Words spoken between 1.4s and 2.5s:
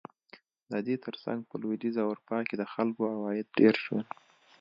په لوېدیځه اروپا